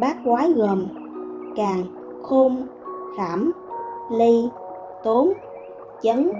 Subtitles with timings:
[0.00, 0.86] bát quái gồm
[1.56, 1.84] càng,
[2.22, 2.56] khôn,
[3.16, 3.52] khảm,
[4.10, 4.48] ly,
[5.04, 5.32] tốn,
[6.02, 6.30] chấn,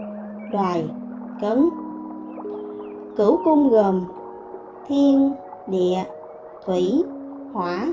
[0.53, 0.89] đoài,
[1.41, 1.69] cấn.
[3.17, 4.05] Cửu cung gồm
[4.87, 5.33] thiên,
[5.67, 6.05] địa,
[6.67, 7.03] thủy,
[7.53, 7.87] hỏa,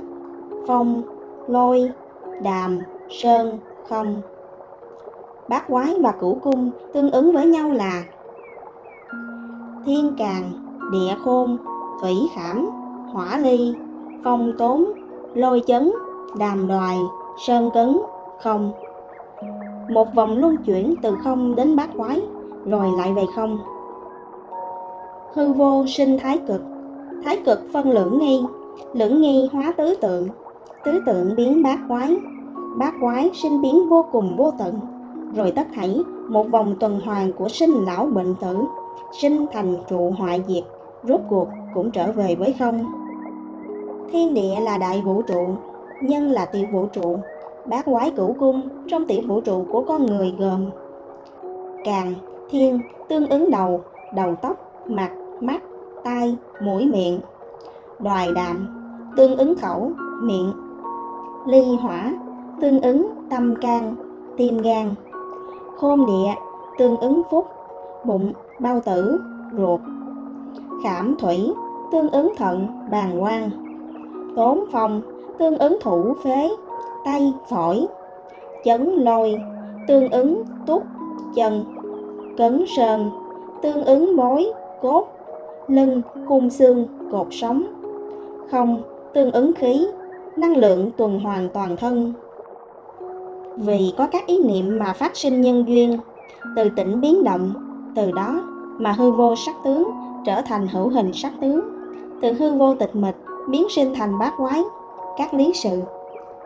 [0.68, 1.02] phong,
[1.48, 1.92] lôi,
[2.44, 2.80] đàm,
[3.10, 3.60] sơn,
[3.90, 4.22] không.
[5.50, 8.04] Bát quái và cửu cung tương ứng với nhau là
[9.86, 10.44] thiên càng,
[10.92, 11.58] địa khôn,
[12.02, 12.66] thủy khảm,
[13.14, 13.74] hỏa ly,
[14.24, 14.86] phong tốn,
[15.36, 15.92] lôi chấn,
[16.40, 16.98] đàm đoài,
[17.48, 17.98] sơn cấn,
[18.40, 18.72] không.
[19.90, 22.22] Một vòng luân chuyển từ không đến bát quái,
[22.66, 23.58] rồi lại về không.
[25.34, 26.62] Hư vô sinh thái cực,
[27.26, 28.44] thái cực phân lưỡng nghi,
[28.94, 30.28] lưỡng nghi hóa tứ tượng,
[30.86, 32.18] tứ tượng biến bát quái,
[32.78, 34.80] bát quái sinh biến vô cùng vô tận,
[35.36, 38.58] rồi tất thảy một vòng tuần hoàn của sinh lão bệnh tử,
[39.22, 40.64] sinh thành trụ hoại diệt,
[41.04, 43.05] rốt cuộc cũng trở về với không.
[44.12, 45.48] Thiên địa là đại vũ trụ,
[46.02, 47.18] nhân là tiểu vũ trụ,
[47.66, 50.70] bát quái cửu cung trong tiểu vũ trụ của con người gồm
[51.84, 52.14] Càng,
[52.50, 52.80] thiên
[53.10, 53.82] tương ứng đầu,
[54.16, 54.58] đầu tóc,
[54.88, 55.62] mặt, mắt,
[56.04, 57.20] tai, mũi miệng.
[58.00, 58.68] Đoài đạm
[59.18, 59.92] tương ứng khẩu,
[60.22, 60.54] miệng.
[61.48, 62.14] Ly hỏa
[62.62, 63.96] tương ứng tâm can,
[64.38, 64.90] tim gan.
[65.78, 66.34] Khôn địa
[66.78, 67.48] tương ứng phúc,
[68.06, 69.20] bụng, bao tử,
[69.58, 69.82] ruột.
[70.84, 71.54] Khảm thủy
[71.92, 73.65] tương ứng thận, bàng quang.
[74.36, 75.02] Tốn phong
[75.38, 76.50] tương ứng thủ phế,
[77.06, 77.88] tay, phổi.
[78.66, 79.42] Chấn lôi
[79.88, 80.84] tương ứng túc,
[81.36, 81.64] chân.
[82.38, 83.10] Cấn sơn
[83.62, 84.52] tương ứng bối,
[84.82, 85.08] cốt,
[85.68, 87.64] lưng, khung xương, cột sống.
[88.52, 88.82] Không,
[89.14, 89.88] tương ứng khí,
[90.38, 92.14] năng lượng tuần hoàn toàn thân.
[93.58, 95.98] Vì có các ý niệm mà phát sinh nhân duyên,
[96.56, 97.54] từ tỉnh biến động,
[97.96, 98.42] từ đó
[98.78, 99.92] mà hư vô sắc tướng
[100.26, 101.62] trở thành hữu hình sắc tướng,
[102.22, 103.16] từ hư vô tịch mịch
[103.48, 104.64] biến sinh thành bát quái,
[105.18, 105.82] các lý sự,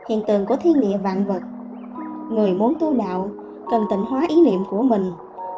[0.10, 1.42] hiện tượng của thiên địa vạn vật.
[2.32, 3.30] Người muốn tu đạo
[3.72, 5.12] cần tịnh hóa ý niệm của mình,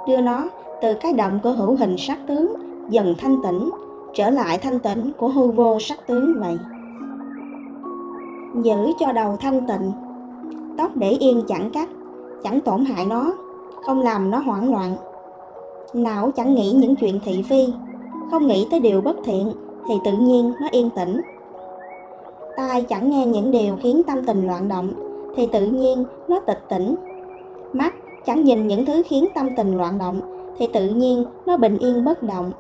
[0.07, 0.44] đưa nó
[0.81, 2.53] từ cái động của hữu hình sắc tướng
[2.90, 3.69] dần thanh tịnh
[4.13, 6.57] trở lại thanh tịnh của hư vô sắc tướng vậy.
[8.63, 9.91] Giữ cho đầu thanh tịnh,
[10.78, 11.90] tóc để yên chẳng cắt,
[12.44, 13.34] chẳng tổn hại nó,
[13.85, 14.96] không làm nó hoảng loạn.
[15.94, 17.68] Não chẳng nghĩ những chuyện thị phi,
[18.31, 19.52] không nghĩ tới điều bất thiện
[19.88, 21.22] thì tự nhiên nó yên tĩnh.
[22.58, 24.94] Tai chẳng nghe những điều khiến tâm tình loạn động
[25.36, 26.96] thì tự nhiên nó tịch tỉnh.
[27.74, 27.94] Mắt
[28.25, 30.22] chẳng nhìn những thứ khiến tâm tình loạn động
[30.58, 32.52] thì tự nhiên nó bình yên bất động.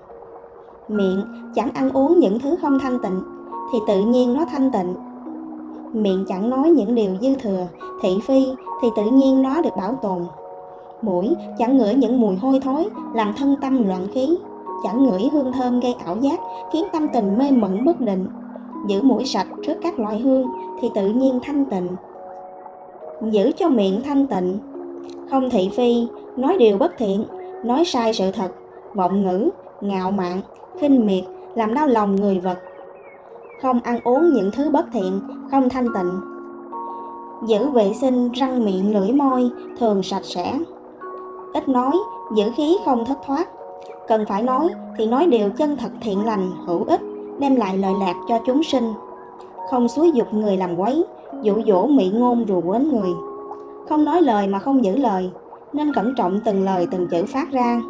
[0.87, 3.21] Miệng chẳng ăn uống những thứ không thanh tịnh
[3.73, 4.93] thì tự nhiên nó thanh tịnh.
[5.93, 7.67] Miệng chẳng nói những điều dư thừa,
[8.01, 8.47] thị phi
[8.81, 10.25] thì tự nhiên nó được bảo tồn.
[11.01, 14.37] Mũi chẳng ngửi những mùi hôi thối làm thân tâm loạn khí,
[14.83, 16.39] chẳng ngửi hương thơm gây ảo giác
[16.73, 18.25] khiến tâm tình mê mẩn bất định.
[18.87, 20.47] Giữ mũi sạch trước các loại hương
[20.81, 21.87] thì tự nhiên thanh tịnh.
[23.31, 24.57] Giữ cho miệng thanh tịnh,
[25.29, 27.25] không thị phi, nói điều bất thiện,
[27.63, 28.51] nói sai sự thật,
[28.93, 29.49] vọng ngữ,
[29.81, 30.41] ngạo mạn,
[30.79, 31.23] khinh miệt,
[31.55, 32.57] làm đau lòng người vật.
[33.61, 35.19] Không ăn uống những thứ bất thiện,
[35.51, 36.11] không thanh tịnh.
[37.47, 39.49] Giữ vệ sinh răng miệng lưỡi môi,
[39.79, 40.59] thường sạch sẽ.
[41.53, 41.91] Ít nói,
[42.35, 43.47] giữ khí không thất thoát.
[44.07, 47.01] Cần phải nói thì nói điều chân thật thiện lành, hữu ích,
[47.39, 48.93] đem lại lợi lạc cho chúng sinh.
[49.69, 51.03] Không xúi dục người làm quấy,
[51.41, 53.09] dụ dỗ mị ngôn rùa quến người.
[53.89, 55.29] Không nói lời mà không giữ lời,
[55.73, 57.81] nên cẩn trọng từng lời từng chữ phát ra.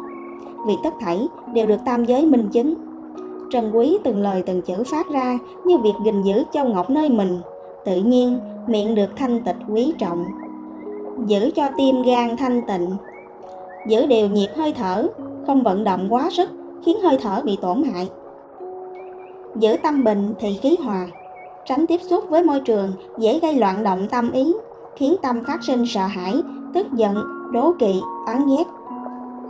[0.66, 2.74] Việc tất thảy đều được tam giới minh chứng.
[3.50, 7.08] Trân quý từng lời từng chữ phát ra như việc gìn giữ châu ngọc nơi
[7.08, 7.38] mình,
[7.84, 10.24] tự nhiên miệng được thanh tịch quý trọng.
[11.26, 12.90] Giữ cho tim gan thanh tịnh,
[13.88, 15.08] giữ đều nhịp hơi thở,
[15.46, 16.50] không vận động quá sức
[16.84, 18.08] khiến hơi thở bị tổn hại.
[19.56, 21.06] Giữ tâm bình thì khí hòa,
[21.64, 24.54] tránh tiếp xúc với môi trường dễ gây loạn động tâm ý,
[24.96, 26.42] khiến tâm phát sinh sợ hãi,
[26.74, 27.16] tức giận,
[27.52, 28.64] đố kỵ, oán ghét.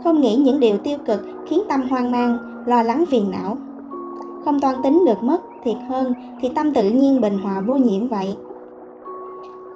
[0.03, 3.57] Không nghĩ những điều tiêu cực khiến tâm hoang mang, lo lắng phiền não.
[4.45, 8.07] Không toan tính được mất, thiệt hơn thì tâm tự nhiên bình hòa vô nhiễm
[8.07, 8.35] vậy.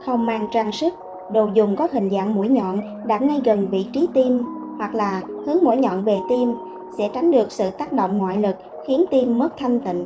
[0.05, 0.93] Không mang trang sức,
[1.33, 5.21] đồ dùng có hình dạng mũi nhọn đặt ngay gần vị trí tim hoặc là
[5.45, 6.53] hướng mũi nhọn về tim
[6.97, 8.55] sẽ tránh được sự tác động ngoại lực
[8.87, 10.05] khiến tim mất thanh tịnh.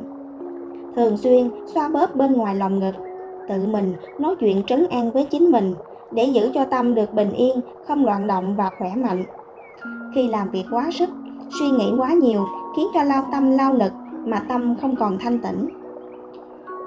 [0.96, 2.94] Thường xuyên xoa bóp bên ngoài lòng ngực,
[3.48, 5.74] tự mình nói chuyện trấn an với chính mình
[6.10, 9.24] để giữ cho tâm được bình yên, không loạn động và khỏe mạnh.
[10.14, 11.08] Khi làm việc quá sức,
[11.58, 12.46] suy nghĩ quá nhiều
[12.76, 13.92] khiến cho lao tâm lao lực
[14.24, 15.68] mà tâm không còn thanh tĩnh.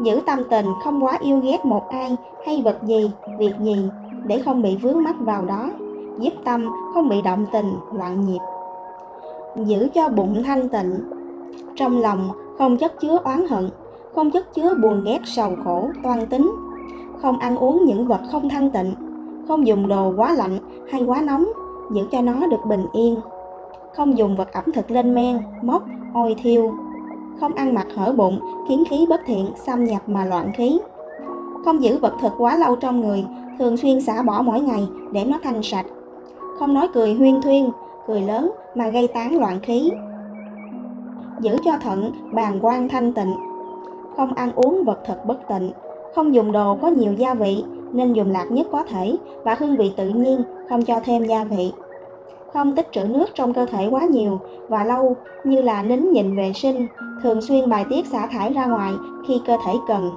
[0.04, 2.16] Giữ tâm tình không quá yêu ghét một ai
[2.46, 3.90] hay vật gì, việc gì
[4.26, 5.70] để không bị vướng mắc vào đó,
[6.20, 8.40] giúp tâm không bị động tình, loạn nhịp.
[9.66, 11.00] Giữ cho bụng thanh tịnh,
[11.76, 13.70] trong lòng không chất chứa oán hận,
[14.16, 16.52] không chất chứa buồn ghét sầu khổ, toan tính,
[17.22, 18.94] không ăn uống những vật không thanh tịnh,
[19.48, 20.58] không dùng đồ quá lạnh
[20.92, 21.46] hay quá nóng,
[21.94, 23.16] giữ cho nó được bình yên.
[23.96, 25.84] Không dùng vật ẩm thực lên men, mốc,
[26.14, 26.74] ôi thiêu.
[27.40, 30.80] Không ăn mặc hở bụng, khiến khí bất thiện xâm nhập mà loạn khí.
[31.66, 33.26] Không giữ vật thực quá lâu trong người,
[33.60, 35.86] thường xuyên xả bỏ mỗi ngày để nó thanh sạch.
[36.60, 37.70] Không nói cười huyên thuyên,
[38.08, 39.92] cười lớn mà gây tán loạn khí.
[41.40, 43.36] Giữ cho thận, bàn quan thanh tịnh.
[44.18, 45.72] Không ăn uống vật thực bất tịnh,
[46.16, 49.76] không dùng đồ có nhiều gia vị nên dùng lạc nhất có thể và hương
[49.76, 51.72] vị tự nhiên, không cho thêm gia vị.
[52.54, 56.36] Không tích trữ nước trong cơ thể quá nhiều và lâu như là nín nhịn
[56.36, 56.88] vệ sinh,
[57.24, 58.94] thường xuyên bài tiết xả thải ra ngoài
[59.28, 60.12] khi cơ thể cần.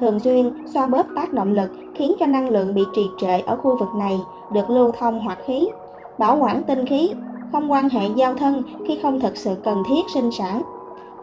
[0.00, 3.56] Thường xuyên xoa bóp tác động lực khiến cho năng lượng bị trì trệ ở
[3.56, 4.20] khu vực này
[4.52, 5.68] được lưu thông hoạt khí,
[6.18, 7.10] bảo quản tinh khí,
[7.52, 10.62] không quan hệ giao thân khi không thực sự cần thiết sinh sản,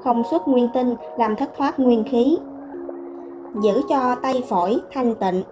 [0.04, 2.38] không xuất nguyên tinh làm thất thoát nguyên khí,
[3.62, 5.44] giữ cho tay phổi thanh tịnh.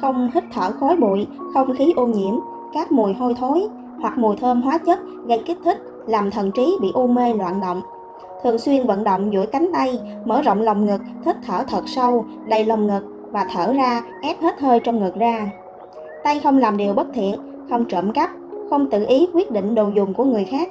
[0.00, 2.34] Không hít thở khói bụi, không khí ô nhiễm,
[2.74, 3.68] các mùi hôi thối
[4.00, 7.60] hoặc mùi thơm hóa chất gây kích thích làm thần trí bị u mê loạn
[7.60, 7.82] động.
[8.42, 12.24] Thường xuyên vận động duỗi cánh tay, mở rộng lồng ngực, hít thở thật sâu,
[12.48, 15.50] đầy lồng ngực và thở ra, ép hết hơi trong ngực ra.
[16.24, 17.34] Tay không làm điều bất thiện,
[17.70, 18.30] không trộm cắp,
[18.70, 20.68] không tự ý quyết định đồ dùng của người khác,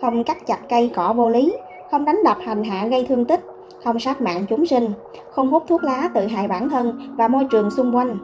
[0.00, 1.52] không cắt chặt cây cỏ vô lý,
[1.90, 3.40] không đánh đập hành hạ gây thương tích,
[3.84, 4.90] không sát mạng chúng sinh,
[5.30, 8.18] không hút thuốc lá tự hại bản thân và môi trường xung quanh.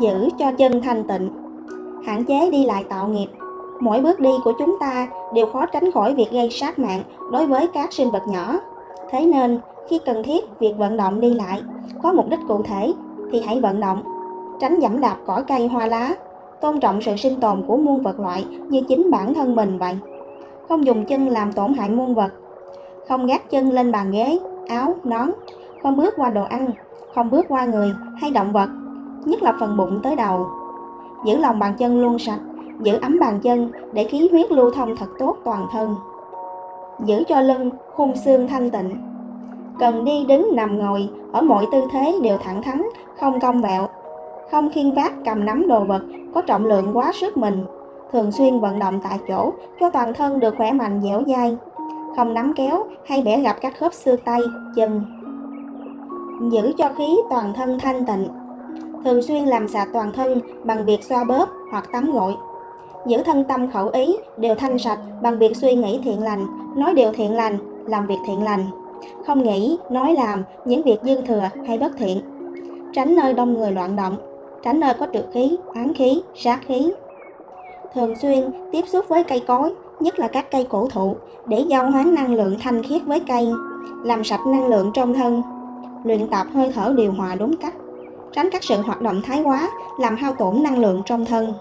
[0.00, 1.30] Giữ cho chân thanh tịnh,
[2.06, 3.28] hạn chế đi lại tạo nghiệp.
[3.80, 7.46] Mỗi bước đi của chúng ta đều khó tránh khỏi việc gây sát mạng đối
[7.46, 8.58] với các sinh vật nhỏ.
[9.10, 11.62] Thế nên, khi cần thiết việc vận động đi lại
[12.02, 12.92] có mục đích cụ thể
[13.32, 14.02] thì hãy vận động,
[14.60, 16.14] tránh dẫm đạp cỏ cây hoa lá,
[16.60, 19.98] tôn trọng sự sinh tồn của muôn vật loại như chính bản thân mình vậy.
[20.68, 22.32] Không dùng chân làm tổn hại muôn vật,
[23.08, 24.38] không gác chân lên bàn ghế,
[24.68, 25.30] áo, nón,
[25.82, 26.70] không bước qua đồ ăn,
[27.14, 28.68] không bước qua người hay động vật,
[29.24, 30.46] nhất là phần bụng tới đầu.
[31.26, 32.40] Giữ lòng bàn chân luôn sạch,
[32.80, 35.94] giữ ấm bàn chân để khí huyết lưu thông thật tốt toàn thân.
[37.04, 38.96] Giữ cho lưng, khung xương thanh tịnh.
[39.78, 42.82] Cần đi đứng nằm ngồi ở mọi tư thế đều thẳng thắn,
[43.20, 43.88] không cong vẹo,
[44.50, 46.02] không khiên vác cầm nắm đồ vật
[46.34, 47.64] có trọng lượng quá sức mình,
[48.12, 51.56] thường xuyên vận động tại chỗ cho toàn thân được khỏe mạnh dẻo dai,
[52.16, 54.40] không nắm kéo hay bẻ gặp các khớp xương tay,
[54.76, 55.02] chân.
[56.50, 58.28] Giữ cho khí toàn thân thanh tịnh.
[59.04, 62.34] Thường xuyên làm sạch toàn thân bằng việc xoa bóp hoặc tắm gội.
[63.06, 66.46] Giữ thân tâm khẩu ý đều thanh sạch bằng việc suy nghĩ thiện lành,
[66.76, 68.66] nói điều thiện lành, làm việc thiện lành.
[69.26, 72.20] Không nghĩ, nói làm những việc dư thừa hay bất thiện.
[72.92, 74.16] Tránh nơi đông người loạn động,
[74.62, 76.92] tránh nơi có trượt khí, án khí, sát khí.
[77.94, 81.16] Thường xuyên tiếp xúc với cây cối, nhất là các cây cổ thụ,
[81.46, 83.48] để giao hoán năng lượng thanh khiết với cây,
[84.04, 85.42] làm sạch năng lượng trong thân,
[86.04, 87.74] luyện tập hơi thở điều hòa đúng cách,
[88.32, 89.68] tránh các sự hoạt động thái quá
[89.98, 91.52] làm hao tổn năng lượng trong thân.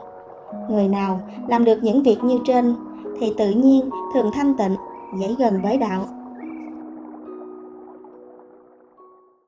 [0.70, 2.76] Người nào làm được những việc như trên
[3.20, 4.76] thì tự nhiên thường thanh tịnh,
[5.20, 6.06] dễ gần với đạo.